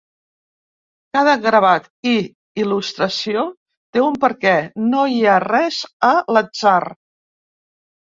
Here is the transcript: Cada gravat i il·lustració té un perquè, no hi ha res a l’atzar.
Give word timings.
Cada 1.15 1.33
gravat 1.41 1.83
i 2.11 2.13
il·lustració 2.63 3.43
té 3.97 4.03
un 4.05 4.17
perquè, 4.23 4.55
no 4.95 5.03
hi 5.11 5.21
ha 5.27 5.37
res 5.45 5.79
a 6.09 6.11
l’atzar. 6.37 6.79